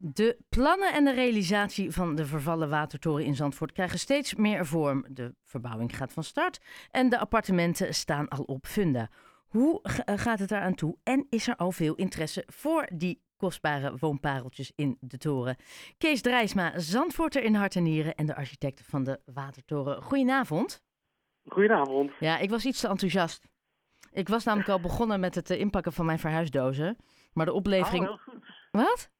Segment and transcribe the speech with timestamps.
[0.00, 5.04] De plannen en de realisatie van de vervallen watertoren in Zandvoort krijgen steeds meer vorm.
[5.08, 9.10] De verbouwing gaat van start en de appartementen staan al op funda.
[9.48, 13.96] Hoe eh, gaat het eraan toe en is er al veel interesse voor die kostbare
[13.98, 15.56] woonpareltjes in de toren?
[15.96, 20.02] Kees Drijsma, Zandvoorter in hart en nieren en de architect van de watertoren.
[20.02, 20.82] Goedenavond.
[21.44, 22.12] Goedenavond.
[22.20, 23.48] Ja, ik was iets te enthousiast.
[24.12, 26.96] Ik was namelijk al begonnen met het eh, inpakken van mijn verhuisdozen.
[27.32, 28.02] Maar de oplevering...
[28.02, 28.46] Oh, heel goed.
[28.70, 29.10] Wat?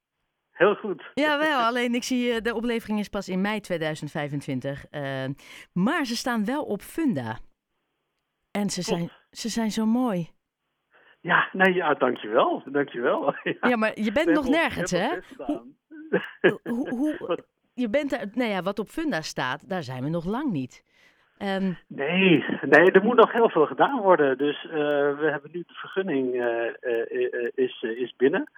[0.59, 1.11] Heel goed.
[1.15, 4.85] Jawel, alleen ik zie eh, de oplevering is pas in mei 2025.
[4.91, 5.25] Uh,
[5.73, 7.39] maar ze staan wel op Funda.
[8.51, 10.29] En ze zijn, ze zijn zo mooi.
[11.21, 12.63] Ja, nee, ja, dankjewel.
[12.67, 13.35] Dankjewel.
[13.43, 15.09] Ja, ja maar je bent nog nergens, hè?
[15.37, 16.89] Hoe, hoe,
[17.19, 17.45] hoe,
[17.75, 20.85] je bent er, nou ja, wat op Funda staat, daar zijn we nog lang niet.
[21.39, 24.39] Um, nee, nee, er moet nog heel veel gedaan worden.
[24.39, 24.71] Dus uh,
[25.19, 26.43] we hebben nu de vergunning uh,
[26.81, 28.51] uh, is, is binnen.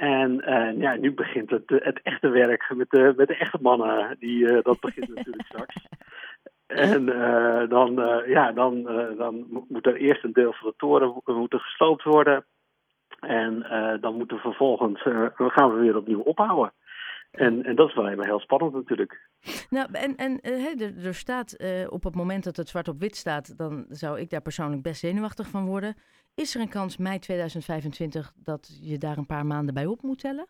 [0.00, 0.42] En
[0.78, 4.16] ja, nu begint het, het echte werk met de, met de echte mannen.
[4.18, 5.76] Die, dat begint natuurlijk straks.
[6.66, 7.06] En
[7.68, 7.94] dan,
[8.26, 8.82] ja, dan,
[9.16, 12.44] dan moet er eerst een deel van de toren moeten gesloopt worden.
[13.20, 13.66] En
[14.00, 15.02] dan moeten we vervolgens
[15.36, 16.72] gaan we weer opnieuw opbouwen.
[17.30, 19.28] En, en dat is wel heel spannend natuurlijk.
[19.70, 23.16] Nou, en, en uh, er staat uh, op het moment dat het zwart op wit
[23.16, 25.94] staat, dan zou ik daar persoonlijk best zenuwachtig van worden.
[26.34, 30.18] Is er een kans mei 2025 dat je daar een paar maanden bij op moet
[30.18, 30.46] tellen?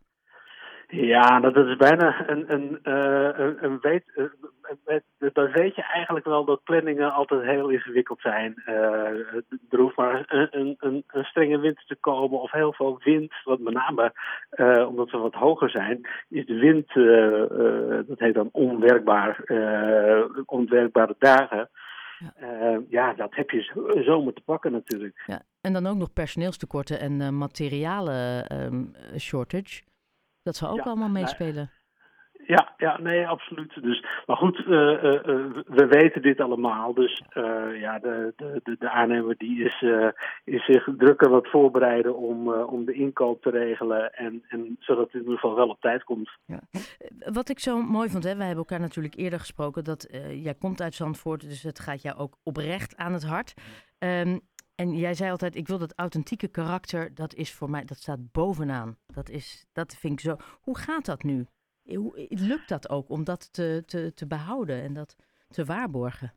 [0.90, 6.26] Ja, dat is bijna een, een, uh, een, een weet, uh, dan weet je eigenlijk
[6.26, 8.62] wel dat planningen altijd heel ingewikkeld zijn.
[8.66, 8.74] Uh,
[9.70, 13.58] er hoeft maar een, een, een, strenge wind te komen of heel veel wind, wat
[13.58, 14.12] met name
[14.86, 16.94] omdat we wat hoger zijn, is de wind,
[18.08, 19.44] dat heet dan onwerkbaar,
[20.44, 21.70] onwerkbare dagen.
[22.18, 22.80] Ja.
[22.88, 25.22] ja, dat heb je zomaar te pakken natuurlijk.
[25.26, 25.42] Ja.
[25.60, 29.82] En dan ook nog personeelstekorten en materialen um, shortage.
[30.50, 31.70] Dat zou ook allemaal meespelen.
[32.46, 33.82] Ja, ja, nee, absoluut.
[33.82, 35.22] Dus, maar goed, uh, uh,
[35.66, 36.94] we weten dit allemaal.
[36.94, 37.22] Dus
[37.74, 39.84] ja, de, de, de aannemer die is,
[40.44, 44.12] is zich drukker wat voorbereiden om, om de inkoop te regelen.
[44.12, 46.30] En, en zodat het in ieder geval wel op tijd komt.
[46.46, 46.60] Ja.
[47.18, 49.84] Wat ik zo mooi vond, hè, wij hebben elkaar natuurlijk eerder gesproken.
[49.84, 53.54] Dat jij komt uit Zandvoort, dus het gaat jou ook oprecht aan het hart.
[53.98, 54.40] Um,
[54.80, 58.32] en jij zei altijd, ik wil dat authentieke karakter, dat is voor mij, dat staat
[58.32, 58.96] bovenaan.
[59.06, 60.36] Dat, is, dat vind ik zo.
[60.60, 61.46] Hoe gaat dat nu?
[61.84, 65.16] Hoe, lukt dat ook om dat te, te, te behouden en dat
[65.48, 66.32] te waarborgen?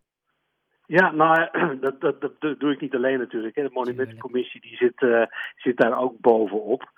[0.86, 1.50] Ja, nou,
[1.86, 3.56] dat, dat, dat doe ik niet alleen natuurlijk.
[3.56, 3.64] Hè.
[3.64, 5.26] De monumentencommissie die zit, uh,
[5.56, 6.92] zit daar ook bovenop.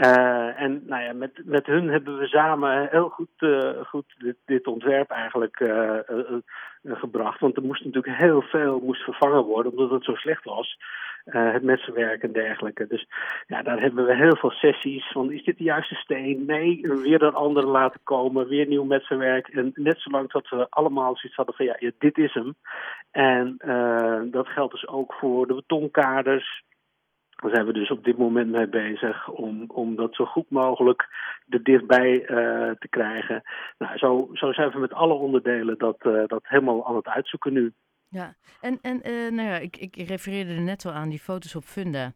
[0.00, 4.66] Uh, en nou ja, met, met hun hebben we samen heel goed, uh, goed dit,
[4.66, 5.98] ontwerp eigenlijk uh,
[6.82, 7.40] gebracht.
[7.40, 10.78] Want er moest natuurlijk heel veel moest vervangen worden, omdat het zo slecht was.
[11.24, 12.86] het messenwerk en dergelijke.
[12.86, 13.06] Dus
[13.46, 16.44] ja, daar hebben we heel veel sessies van, is dit de juiste steen?
[16.46, 19.48] Nee, weer een andere laten komen, weer nieuw messenwerk.
[19.48, 22.54] En net zolang dat we allemaal zoiets hadden van, ja dit is hem.
[23.10, 23.56] En
[24.30, 26.62] dat geldt dus ook voor de betonkaders
[27.40, 31.08] daar zijn we dus op dit moment mee bezig om, om dat zo goed mogelijk
[31.48, 32.26] er dichtbij uh,
[32.70, 33.42] te krijgen.
[33.78, 37.52] Nou, zo, zo zijn we met alle onderdelen dat, uh, dat helemaal aan het uitzoeken
[37.52, 37.72] nu.
[38.08, 41.54] Ja, en, en uh, nou ja, ik, ik refereerde er net al aan die foto's
[41.54, 42.12] op Funda.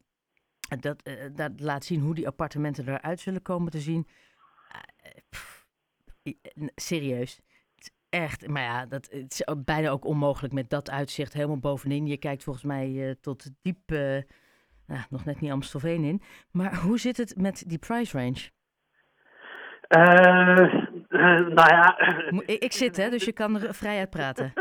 [0.80, 4.06] Dat, dat laat zien hoe die appartementen eruit zullen komen te zien.
[6.74, 7.40] Serieus.
[8.08, 12.06] Echt, maar ja, dat, het is bijna ook onmogelijk met dat uitzicht helemaal bovenin.
[12.06, 13.92] Je kijkt volgens mij tot diep
[14.86, 16.22] nou, nog net niet Amstelveen in.
[16.50, 18.50] Maar hoe zit het met die price range?
[19.88, 20.74] Uh,
[21.08, 21.98] uh, nou ja.
[22.46, 24.52] Ik, ik zit, hè, dus je kan er vrij uit praten.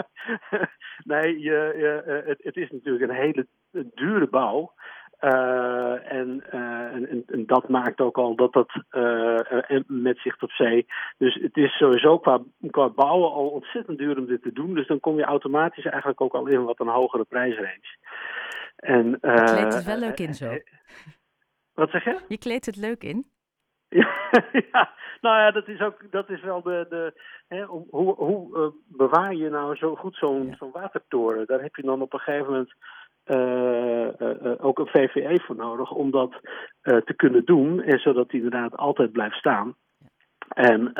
[1.12, 3.46] nee, je, je, eh, het, het, is natuurlijk een hele
[3.94, 4.72] dure bouw.
[5.20, 8.72] Uh, en, en, en, dat maakt ook al dat dat
[9.86, 10.86] met zicht op zee.
[11.16, 14.74] Dus het is sowieso qua, qua bouwen al ontzettend duur om dit te doen.
[14.74, 17.96] Dus dan kom je automatisch eigenlijk ook al in wat een hogere prijsrange.
[18.78, 20.58] En, je kleedt het wel leuk in zo.
[21.74, 22.18] wat zeg je?
[22.28, 23.26] Je kleedt het leuk in.
[24.72, 26.86] ja, nou ja, dat is ook dat is wel de.
[26.88, 30.56] de hè, hoe hoe bewaar je nou zo goed zo'n ja.
[30.56, 31.46] zo'n watertoren?
[31.46, 32.74] Daar heb je dan op een gegeven moment
[33.26, 36.40] uh, uh, ook een VVE voor nodig om dat
[36.82, 37.82] te kunnen doen.
[37.82, 39.74] En zodat die inderdaad altijd blijft staan.
[40.48, 40.90] En,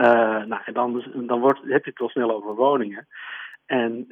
[0.48, 3.06] nou, dan, dan wordt, heb je het wel snel over woningen.
[3.68, 4.06] En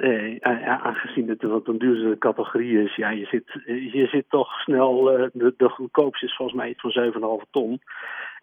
[0.82, 3.62] aangezien het wat een duurdere categorie is, ja, je zit,
[3.93, 7.81] je zit toch snel, de, de goedkoopste is volgens mij iets van 7,5 ton.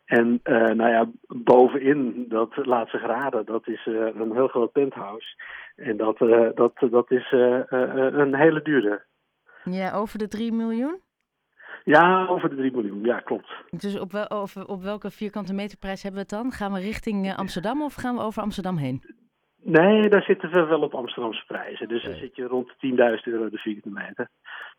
[0.05, 5.27] En nou ja, bovenin, dat laat zich raden, dat is een heel groot penthouse.
[5.75, 6.17] En dat,
[6.55, 9.03] dat, dat is een hele dure.
[9.63, 10.99] Ja, over de 3 miljoen?
[11.83, 13.03] Ja, over de 3 miljoen.
[13.03, 13.49] Ja, klopt.
[13.69, 16.51] Dus op, wel, over, op welke vierkante meterprijs hebben we het dan?
[16.51, 19.03] Gaan we richting Amsterdam of gaan we over Amsterdam heen?
[19.81, 21.87] Nee, daar zitten we wel op Amsterdamse prijzen.
[21.87, 22.75] Dus dan zit je rond 10.000
[23.23, 24.29] euro de vierkante meter.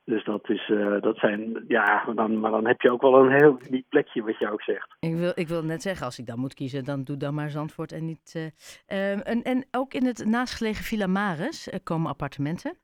[0.05, 3.25] Dus dat, is, uh, dat zijn, ja, maar dan, maar dan heb je ook wel
[3.25, 4.97] een heel uniek plekje, wat je ook zegt.
[5.01, 7.51] Ik wil, ik wil net zeggen, als ik dan moet kiezen, dan doe dan maar
[7.51, 8.35] Zandvoort en niet...
[8.37, 12.77] Uh, um, en, en ook in het naastgelegen Villa Maris uh, komen appartementen.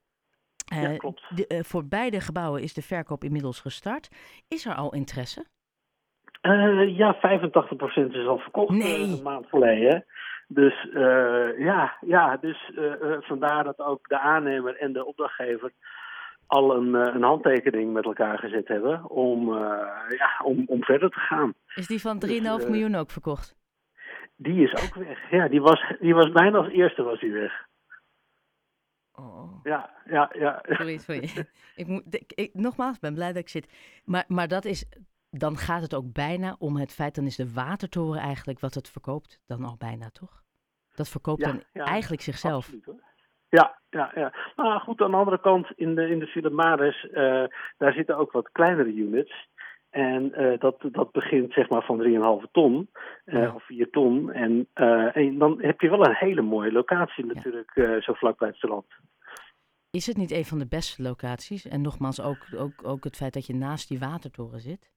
[0.64, 1.22] ja, klopt.
[1.34, 4.08] De, voor beide gebouwen is de verkoop inmiddels gestart.
[4.48, 5.44] Is er al interesse?
[6.96, 7.20] ja, 85%
[8.10, 9.02] is al verkocht nee.
[9.02, 10.04] een maand geleden.
[10.52, 15.72] Dus uh, ja, ja dus, uh, uh, vandaar dat ook de aannemer en de opdrachtgever
[16.46, 19.54] al een, een handtekening met elkaar gezet hebben om,
[20.08, 21.54] ja, om, om verder te gaan.
[21.74, 23.56] Is die van 3,5 dus, miljoen ook verkocht?
[24.36, 25.30] Die is ook weg.
[25.30, 27.66] Ja, die was, die was bijna als eerste was die weg.
[29.12, 29.60] Oh.
[29.62, 30.62] Ja, ja, ja.
[30.62, 31.30] Sorry, sorry.
[31.82, 34.00] ik moet, ik, ik, nogmaals, ben blij dat ik zit.
[34.04, 34.88] Maar, maar dat is,
[35.30, 38.88] dan gaat het ook bijna om het feit, dan is de watertoren eigenlijk wat het
[38.88, 40.39] verkoopt, dan al bijna, toch?
[41.00, 42.64] Dat verkoopt ja, dan ja, eigenlijk zichzelf.
[42.64, 43.00] Absoluut, hoor.
[43.48, 44.32] Ja, ja, ja.
[44.56, 46.30] Nou goed, aan de andere kant, in de, in de
[47.10, 49.48] uh, daar zitten ook wat kleinere units.
[49.90, 52.90] En uh, dat, dat begint zeg maar van 3,5 ton
[53.26, 53.54] uh, ja.
[53.54, 54.32] of 4 ton.
[54.32, 54.68] En,
[55.12, 58.00] en dan heb je wel een hele mooie locatie natuurlijk, ja.
[58.00, 58.86] zo vlak bij het strand.
[59.90, 61.68] Is het niet een van de beste locaties?
[61.68, 64.90] En nogmaals, ook, ook, ook het feit dat je naast die watertoren zit?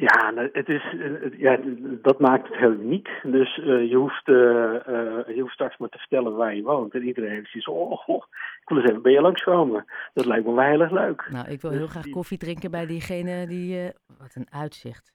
[0.00, 0.94] Ja, het is,
[1.36, 1.58] ja,
[2.02, 3.08] dat maakt het heel uniek.
[3.22, 6.94] Dus uh, je, hoeft, uh, uh, je hoeft straks maar te vertellen waar je woont.
[6.94, 8.24] En iedereen heeft zoiets oh, oh,
[8.60, 9.84] ik wil eens even bij je langskomen.
[10.12, 11.28] Dat lijkt me wel heel erg leuk.
[11.30, 12.12] Nou, ik wil heel dus graag die...
[12.12, 13.92] koffie drinken bij diegene die...
[14.18, 15.12] wat een uitzicht.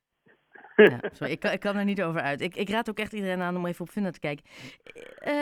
[0.76, 2.42] ja, sorry, ik kan, ik kan er niet over uit.
[2.42, 4.46] Ik, ik raad ook echt iedereen aan om even op Funda te kijken.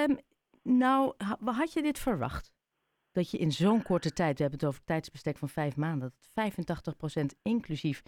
[0.09, 0.17] Um,
[0.63, 1.13] nou,
[1.45, 2.51] had je dit verwacht?
[3.11, 6.53] Dat je in zo'n korte tijd, we hebben het over tijdsbestek van vijf maanden, dat
[7.23, 8.01] 85% inclusief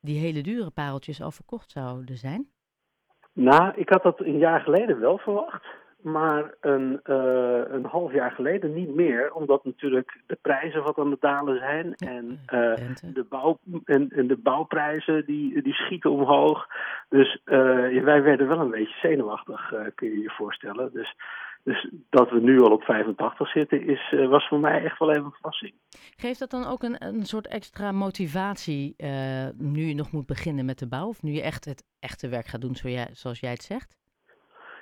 [0.00, 2.48] die hele dure pareltjes al verkocht zouden zijn?
[3.32, 5.66] Nou, ik had dat een jaar geleden wel verwacht.
[6.02, 9.32] Maar een, uh, een half jaar geleden niet meer.
[9.32, 11.94] Omdat natuurlijk de prijzen wat aan het dalen zijn.
[11.94, 12.74] En, uh,
[13.14, 16.66] de, bouw, en, en, de bouwprijzen die, die schieten omhoog.
[17.08, 20.92] Dus uh, wij werden wel een beetje zenuwachtig, kun je je voorstellen.
[20.92, 21.14] Dus
[21.64, 25.10] dus dat we nu al op 85 zitten, is, uh, was voor mij echt wel
[25.10, 25.74] even een verrassing.
[26.16, 30.64] Geeft dat dan ook een, een soort extra motivatie uh, nu je nog moet beginnen
[30.64, 31.06] met de bouw?
[31.06, 33.98] Of nu je echt het echte werk gaat doen zoals jij, zoals jij het zegt?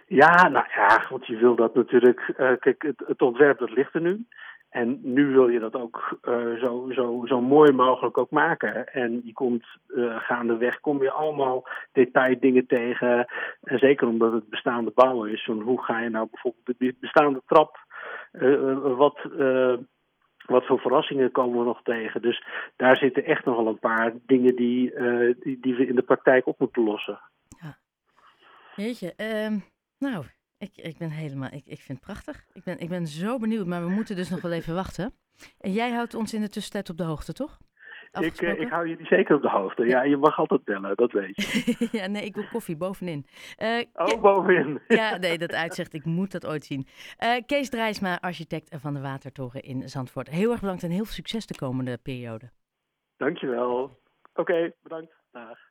[0.06, 2.34] Ja, nou ja, want je wil dat natuurlijk.
[2.36, 4.26] Uh, kijk, het, het, ontwerp dat ligt er nu.
[4.68, 8.92] En nu wil je dat ook uh, zo, zo, zo mooi mogelijk ook maken.
[8.92, 13.26] En je komt uh, gaandeweg, kom je allemaal detaildingen tegen.
[13.62, 15.44] En zeker omdat het bestaande bouwen is.
[15.44, 17.76] Hoe ga je nou bijvoorbeeld de bestaande trap,
[18.32, 19.18] uh, wat,
[20.46, 22.22] wat voor verrassingen komen we nog tegen.
[22.22, 22.44] Dus
[22.76, 24.94] daar zitten echt nogal een paar dingen die,
[25.40, 27.20] die, die we in de praktijk op moeten lossen.
[27.48, 27.78] Ja.
[28.76, 29.14] Jeetje,
[29.46, 29.64] um,
[29.98, 30.24] nou,
[30.58, 32.44] ik, ik ben helemaal, ik, ik vind het prachtig.
[32.52, 35.14] Ik ben, ik ben zo benieuwd, maar we moeten dus nog wel even wachten.
[35.60, 37.58] En jij houdt ons in de tussentijd op de hoogte, toch?
[38.12, 39.86] Ik, uh, ik hou jullie zeker op de hoogte.
[39.86, 41.88] Ja, je mag altijd bellen, dat weet je.
[41.98, 43.26] ja, nee, ik wil koffie bovenin.
[43.58, 44.80] Uh, oh, bovenin.
[45.02, 46.86] ja, nee, dat uitzicht, ik moet dat ooit zien.
[47.24, 50.28] Uh, Kees Drijsma, architect van de Watertoren in Zandvoort.
[50.28, 52.50] Heel erg bedankt en heel veel succes de komende periode.
[53.16, 53.82] Dankjewel.
[53.82, 55.12] Oké, okay, bedankt.
[55.32, 55.67] Dag.